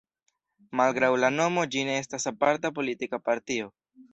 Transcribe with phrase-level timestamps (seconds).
[0.79, 3.71] Malgraŭ la nomo, ĝi ne estas aparta politika partio.